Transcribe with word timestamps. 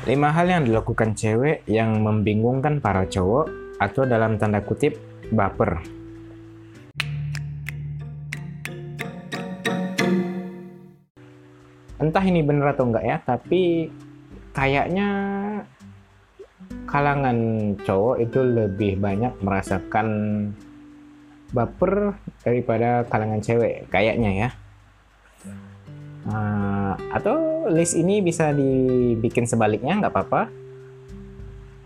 5 0.00 0.16
hal 0.16 0.46
yang 0.48 0.62
dilakukan 0.64 1.12
cewek 1.12 1.60
yang 1.68 2.00
membingungkan 2.00 2.80
para 2.80 3.04
cowok 3.04 3.76
atau 3.76 4.08
dalam 4.08 4.40
tanda 4.40 4.64
kutip 4.64 4.96
baper. 5.28 5.76
Entah 12.00 12.24
ini 12.24 12.40
bener 12.40 12.72
atau 12.72 12.88
enggak 12.88 13.04
ya, 13.04 13.16
tapi 13.20 13.92
kayaknya 14.56 15.08
kalangan 16.88 17.36
cowok 17.84 18.24
itu 18.24 18.40
lebih 18.40 18.96
banyak 18.96 19.36
merasakan 19.44 20.08
baper 21.52 22.16
daripada 22.40 23.04
kalangan 23.04 23.44
cewek 23.44 23.84
kayaknya 23.92 24.48
ya. 24.48 24.50
Uh, 26.30 26.94
atau 27.10 27.66
list 27.74 27.98
ini 27.98 28.22
bisa 28.22 28.54
dibikin 28.54 29.50
sebaliknya 29.50 29.98
nggak 29.98 30.14
apa-apa. 30.14 30.42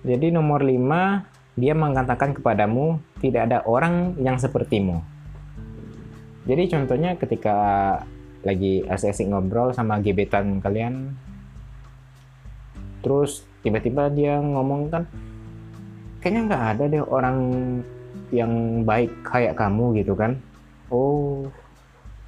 Jadi 0.04 0.28
nomor 0.28 0.60
5 0.60 1.56
dia 1.56 1.72
mengatakan 1.72 2.36
kepadamu 2.36 3.00
tidak 3.24 3.48
ada 3.48 3.58
orang 3.64 4.20
yang 4.20 4.36
sepertimu. 4.36 5.00
Jadi 6.44 6.68
contohnya 6.68 7.16
ketika 7.16 7.56
lagi 8.44 8.84
asik-asik 8.84 9.32
ngobrol 9.32 9.72
sama 9.72 9.98
gebetan 10.04 10.60
kalian 10.60 11.16
terus 13.00 13.44
tiba-tiba 13.64 14.12
dia 14.12 14.36
ngomong 14.40 14.92
kan 14.92 15.04
kayaknya 16.20 16.40
nggak 16.48 16.64
ada 16.76 16.84
deh 16.88 17.04
orang 17.04 17.38
yang 18.32 18.84
baik 18.84 19.12
kayak 19.24 19.56
kamu 19.56 20.00
gitu 20.00 20.12
kan 20.16 20.36
oh 20.92 21.48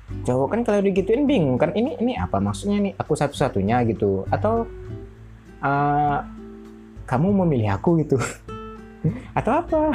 cowok 0.07 0.49
kan 0.55 0.61
kalau 0.63 0.81
digituin 0.83 1.27
bingung 1.27 1.59
kan 1.59 1.75
ini 1.75 1.99
ini 1.99 2.15
apa 2.15 2.39
maksudnya 2.39 2.79
nih? 2.79 2.93
Aku 2.99 3.19
satu-satunya 3.19 3.83
gitu. 3.91 4.23
Atau 4.31 4.71
uh, 5.63 6.19
kamu 7.07 7.29
memilih 7.47 7.75
aku 7.75 8.03
gitu. 8.03 8.19
Atau 9.39 9.53
apa? 9.63 9.95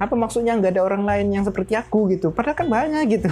Apa 0.00 0.14
maksudnya 0.18 0.58
nggak 0.58 0.74
ada 0.74 0.82
orang 0.82 1.06
lain 1.06 1.34
yang 1.34 1.44
seperti 1.46 1.78
aku 1.78 2.10
gitu? 2.10 2.34
Padahal 2.34 2.56
kan 2.58 2.68
banyak 2.70 3.04
gitu. 3.18 3.30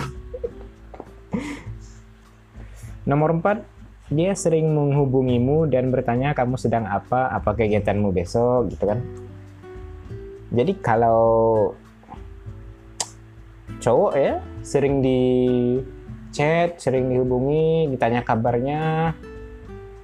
Nomor 3.10 3.38
4 3.38 3.76
dia 4.06 4.38
sering 4.38 4.70
menghubungimu 4.70 5.66
dan 5.66 5.90
bertanya 5.90 6.30
kamu 6.30 6.54
sedang 6.54 6.86
apa 6.86 7.26
apa 7.34 7.58
kegiatanmu 7.58 8.14
besok 8.14 8.70
gitu 8.70 8.86
kan? 8.86 9.02
Jadi 10.54 10.78
kalau 10.78 11.74
cowok 13.82 14.12
ya 14.14 14.38
sering 14.62 15.02
di 15.02 15.18
chat, 16.36 16.76
sering 16.76 17.08
dihubungi, 17.08 17.88
ditanya 17.88 18.20
kabarnya, 18.20 19.16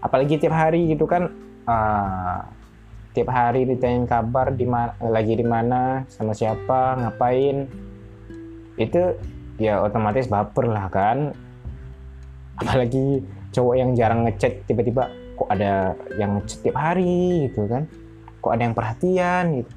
apalagi 0.00 0.40
tiap 0.40 0.56
hari 0.56 0.88
gitu 0.88 1.04
kan, 1.04 1.28
uh, 1.68 2.48
tiap 3.12 3.28
hari 3.28 3.68
ditanya 3.68 4.08
kabar 4.08 4.56
di 4.56 4.64
lagi 5.04 5.36
di 5.36 5.44
mana, 5.44 6.08
sama 6.08 6.32
siapa, 6.32 6.96
ngapain, 6.96 7.68
itu 8.80 9.20
ya 9.60 9.84
otomatis 9.84 10.24
baper 10.24 10.72
lah 10.72 10.88
kan, 10.88 11.36
apalagi 12.56 13.20
cowok 13.52 13.74
yang 13.76 13.92
jarang 13.92 14.24
ngechat 14.24 14.64
tiba-tiba 14.64 15.12
kok 15.36 15.48
ada 15.52 15.92
yang 16.16 16.40
ngechat 16.40 16.64
tiap 16.64 16.80
hari 16.80 17.52
gitu 17.52 17.68
kan, 17.68 17.84
kok 18.40 18.52
ada 18.56 18.62
yang 18.64 18.72
perhatian 18.72 19.44
gitu. 19.60 19.72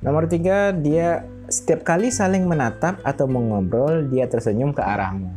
Nomor 0.00 0.24
tiga, 0.30 0.72
dia 0.72 1.28
setiap 1.50 1.82
kali 1.82 2.14
saling 2.14 2.46
menatap 2.46 3.02
atau 3.02 3.26
mengobrol, 3.26 4.06
dia 4.06 4.30
tersenyum 4.30 4.70
ke 4.70 4.78
arahmu. 4.78 5.34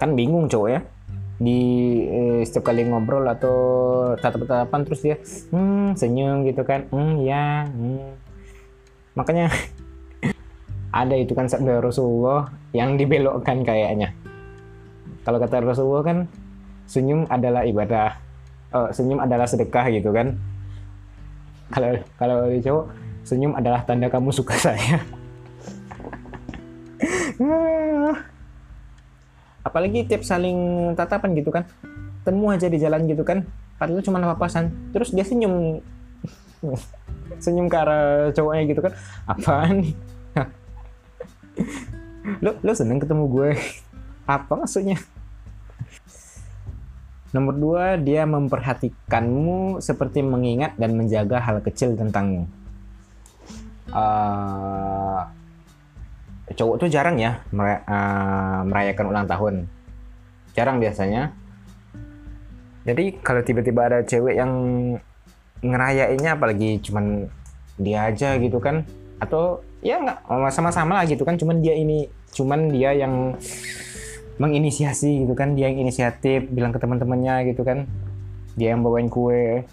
Kan 0.00 0.16
bingung 0.16 0.48
cowok 0.48 0.68
ya. 0.72 0.80
Di 1.36 1.60
eh, 2.08 2.40
setiap 2.48 2.72
kali 2.72 2.88
ngobrol 2.88 3.28
atau 3.28 3.56
tatap-tatapan 4.16 4.80
terus 4.88 5.04
dia 5.04 5.16
hmm, 5.52 5.92
senyum 5.92 6.48
gitu 6.48 6.64
kan. 6.64 6.88
Hmm, 6.88 7.20
ya. 7.20 7.68
Hmm. 7.68 8.16
Makanya 9.12 9.52
ada 11.04 11.14
itu 11.20 11.36
kan 11.36 11.52
sabda 11.52 11.84
Rasulullah 11.84 12.48
yang 12.72 12.96
dibelokkan 12.96 13.60
kayaknya. 13.60 14.16
Kalau 15.28 15.36
kata 15.36 15.60
Rasulullah 15.60 16.04
kan 16.04 16.18
senyum 16.88 17.28
adalah 17.28 17.68
ibadah. 17.68 18.24
Oh, 18.72 18.88
senyum 18.88 19.20
adalah 19.20 19.44
sedekah 19.44 19.92
gitu 19.92 20.16
kan 20.16 20.55
kalau 21.70 21.90
kalau 22.16 22.38
di 22.50 22.60
cowok 22.62 22.84
senyum 23.26 23.52
adalah 23.58 23.82
tanda 23.82 24.06
kamu 24.06 24.30
suka 24.30 24.54
saya. 24.66 25.02
Apalagi 29.66 30.06
tiap 30.06 30.22
saling 30.22 30.92
tatapan 30.94 31.34
gitu 31.34 31.50
kan. 31.50 31.66
Temu 32.22 32.50
aja 32.50 32.66
di 32.70 32.78
jalan 32.78 33.06
gitu 33.10 33.26
kan. 33.26 33.46
Padahal 33.76 34.02
cuma 34.02 34.22
papasan 34.22 34.72
terus 34.94 35.10
dia 35.12 35.26
senyum. 35.26 35.82
Senyum 37.42 37.68
ke 37.68 37.76
arah 37.76 38.32
cowoknya 38.32 38.62
gitu 38.70 38.80
kan. 38.80 38.92
Apaan 39.28 39.92
lo 42.40 42.56
lo 42.60 42.72
seneng 42.78 43.00
ketemu 43.00 43.24
gue? 43.28 43.50
Apa 44.26 44.58
maksudnya 44.58 44.98
Nomor 47.36 47.54
dua, 47.60 47.84
dia 48.00 48.24
memperhatikanmu 48.24 49.84
seperti 49.84 50.24
mengingat 50.24 50.72
dan 50.80 50.96
menjaga 50.96 51.36
hal 51.36 51.60
kecil 51.60 51.92
tentangmu. 51.92 52.48
Uh, 53.92 55.20
cowok 56.56 56.80
tuh 56.80 56.88
jarang 56.88 57.20
ya 57.20 57.44
uh, 57.52 58.64
merayakan 58.64 59.12
ulang 59.12 59.28
tahun. 59.28 59.54
Jarang 60.56 60.80
biasanya. 60.80 61.36
Jadi 62.88 63.20
kalau 63.20 63.44
tiba-tiba 63.44 63.84
ada 63.84 64.00
cewek 64.00 64.40
yang 64.40 64.52
ngerayainnya 65.60 66.40
apalagi 66.40 66.80
cuman 66.80 67.28
dia 67.76 68.08
aja 68.08 68.40
gitu 68.40 68.56
kan 68.56 68.88
atau 69.20 69.60
ya 69.84 70.00
nggak 70.00 70.52
sama-sama 70.52 71.00
lah 71.00 71.04
gitu 71.08 71.24
kan 71.24 71.36
cuman 71.36 71.60
dia 71.60 71.76
ini 71.76 72.08
cuman 72.32 72.68
dia 72.72 72.92
yang 72.92 73.36
menginisiasi 74.36 75.24
gitu 75.24 75.32
kan. 75.32 75.56
Dia 75.56 75.72
yang 75.72 75.88
inisiatif 75.88 76.48
bilang 76.52 76.72
ke 76.72 76.78
teman-temannya 76.80 77.52
gitu 77.52 77.64
kan. 77.64 77.88
Dia 78.56 78.76
yang 78.76 78.84
bawain 78.84 79.08
kue. 79.08 79.64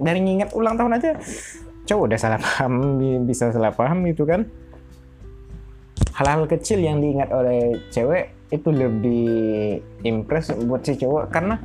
Dari 0.00 0.20
nginget 0.20 0.56
ulang 0.56 0.80
tahun 0.80 0.96
aja 0.96 1.10
cowok 1.84 2.04
udah 2.06 2.18
salah 2.20 2.38
paham 2.38 3.02
bisa 3.26 3.52
salah 3.52 3.72
paham 3.74 4.06
gitu 4.08 4.24
kan. 4.24 4.48
Hal-hal 6.16 6.44
kecil 6.48 6.80
yang 6.80 7.00
diingat 7.00 7.32
oleh 7.32 7.80
cewek 7.92 8.32
itu 8.52 8.68
lebih 8.68 9.78
impress 10.04 10.52
buat 10.64 10.84
si 10.84 10.98
cowok 10.98 11.30
karena 11.30 11.60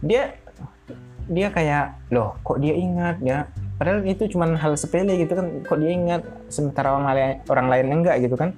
dia 0.00 0.34
dia 1.26 1.50
kayak 1.50 2.10
loh 2.14 2.38
kok 2.46 2.62
dia 2.62 2.74
ingat 2.74 3.18
ya? 3.22 3.50
Padahal 3.76 4.08
itu 4.08 4.24
cuma 4.32 4.48
hal 4.56 4.72
sepele 4.78 5.18
gitu 5.20 5.34
kan. 5.34 5.46
Kok 5.66 5.78
dia 5.82 5.90
ingat 5.92 6.22
sementara 6.46 6.94
orang 6.94 7.06
lain 7.10 7.34
orang 7.50 7.66
lain 7.66 7.86
enggak 7.90 8.16
gitu 8.22 8.38
kan 8.38 8.54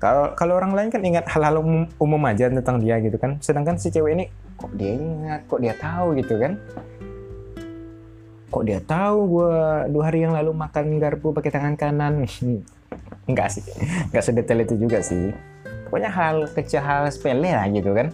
kalau 0.00 0.32
kalau 0.32 0.56
orang 0.56 0.72
lain 0.72 0.88
kan 0.88 1.04
ingat 1.04 1.28
hal-hal 1.28 1.60
umum, 1.60 1.84
umum 2.00 2.22
aja 2.24 2.48
tentang 2.48 2.80
dia 2.80 2.96
gitu 3.04 3.20
kan. 3.20 3.36
Sedangkan 3.44 3.76
si 3.76 3.92
cewek 3.92 4.16
ini 4.16 4.24
kok 4.56 4.72
dia 4.72 4.96
ingat, 4.96 5.44
kok 5.44 5.60
dia 5.60 5.76
tahu 5.76 6.16
gitu 6.16 6.40
kan. 6.40 6.56
Kok 8.48 8.64
dia 8.64 8.80
tahu 8.80 9.18
gue 9.28 9.52
dua 9.92 10.02
hari 10.08 10.24
yang 10.24 10.32
lalu 10.32 10.56
makan 10.56 10.96
garpu 10.96 11.36
pakai 11.36 11.52
tangan 11.52 11.76
kanan. 11.76 12.24
Enggak 13.30 13.54
sih, 13.54 13.62
enggak 14.10 14.26
sedetail 14.26 14.66
itu 14.66 14.74
juga 14.74 14.98
sih. 15.06 15.30
Pokoknya 15.86 16.10
hal 16.10 16.50
kecil, 16.50 16.82
hal 16.82 17.06
sepele 17.14 17.54
lah 17.54 17.62
gitu 17.70 17.94
kan. 17.94 18.10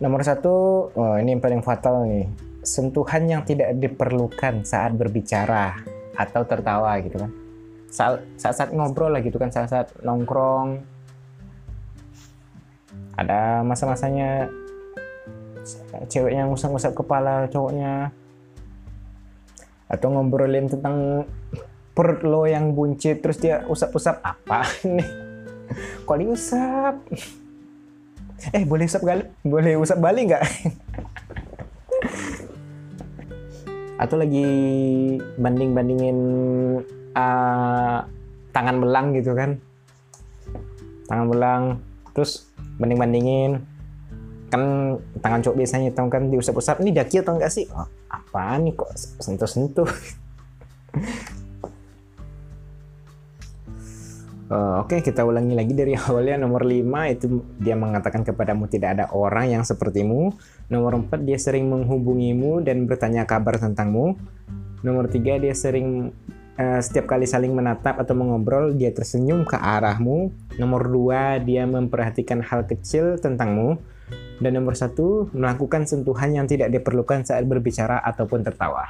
Nomor 0.00 0.24
satu, 0.24 0.88
oh 0.96 1.14
ini 1.20 1.36
yang 1.36 1.42
paling 1.44 1.60
fatal 1.60 2.08
nih. 2.08 2.32
Sentuhan 2.64 3.28
yang 3.28 3.44
tidak 3.44 3.76
diperlukan 3.76 4.64
saat 4.64 4.96
berbicara 4.96 5.84
atau 6.16 6.48
tertawa 6.48 6.96
gitu 7.04 7.20
kan 7.20 7.47
saat-saat 7.88 8.70
ngobrol 8.76 9.12
lah 9.12 9.24
gitu 9.24 9.40
kan 9.40 9.48
saat-saat 9.48 10.04
nongkrong. 10.04 10.84
Ada 13.18 13.66
masa-masanya 13.66 14.46
ceweknya 16.06 16.46
ngusap-ngusap 16.46 16.94
kepala 16.94 17.48
cowoknya. 17.50 18.12
Atau 19.88 20.12
ngobrolin 20.12 20.68
tentang 20.68 21.24
perut 21.96 22.22
lo 22.22 22.46
yang 22.46 22.78
buncit 22.78 23.18
terus 23.18 23.42
dia 23.42 23.66
usap-usap 23.66 24.22
apa 24.22 24.62
nih 24.86 25.10
kok 26.06 26.18
diusap? 26.22 26.94
Eh 28.54 28.62
boleh 28.62 28.86
usap 28.86 29.02
gali 29.02 29.26
boleh 29.42 29.74
usap 29.74 29.98
balik 29.98 30.30
nggak? 30.30 30.44
Atau 33.98 34.14
lagi 34.14 34.46
banding 35.42 35.74
bandingin 35.74 36.18
uh, 37.14 38.04
tangan 38.52 38.76
belang 38.82 39.14
gitu 39.14 39.32
kan 39.38 39.60
tangan 41.08 41.26
belang 41.30 41.62
terus 42.12 42.50
banding 42.76 43.00
bandingin 43.00 43.52
kan 44.48 44.96
tangan 45.20 45.44
cowok 45.44 45.56
biasanya 45.60 45.92
tau 45.92 46.08
kan 46.08 46.32
diusap-usap 46.32 46.80
ini 46.80 46.96
daki 46.96 47.20
atau 47.20 47.36
enggak 47.36 47.52
sih 47.52 47.68
oh, 47.68 47.88
apa 48.08 48.56
nih 48.60 48.72
kok 48.72 48.92
sentuh-sentuh 49.20 49.88
Uh, 54.48 54.80
Oke, 54.80 54.96
okay, 54.96 55.12
kita 55.12 55.28
ulangi 55.28 55.52
lagi 55.52 55.76
dari 55.76 55.92
awalnya. 55.92 56.40
Nomor 56.40 56.64
5 56.64 57.12
itu 57.12 57.44
dia 57.60 57.76
mengatakan 57.76 58.24
kepadamu 58.24 58.64
tidak 58.72 58.96
ada 58.96 59.04
orang 59.12 59.52
yang 59.52 59.62
sepertimu. 59.68 60.32
Nomor 60.72 61.04
4 61.04 61.28
dia 61.28 61.36
sering 61.36 61.68
menghubungimu 61.68 62.64
dan 62.64 62.88
bertanya 62.88 63.28
kabar 63.28 63.60
tentangmu. 63.60 64.16
Nomor 64.80 65.12
3 65.12 65.44
dia 65.44 65.52
sering 65.52 66.16
uh, 66.58 66.80
setiap 66.82 67.06
kali 67.06 67.24
saling 67.24 67.54
menatap 67.54 67.96
atau 67.96 68.18
mengobrol 68.18 68.74
dia 68.74 68.90
tersenyum 68.90 69.46
ke 69.46 69.56
arahmu. 69.56 70.34
Nomor 70.58 70.90
2 70.90 71.46
dia 71.46 71.64
memperhatikan 71.64 72.42
hal 72.42 72.66
kecil 72.66 73.16
tentangmu. 73.16 73.78
Dan 74.38 74.54
nomor 74.54 74.78
satu, 74.78 75.26
melakukan 75.34 75.82
sentuhan 75.82 76.30
yang 76.30 76.46
tidak 76.46 76.70
diperlukan 76.70 77.26
saat 77.26 77.42
berbicara 77.42 77.98
ataupun 78.06 78.46
tertawa. 78.46 78.86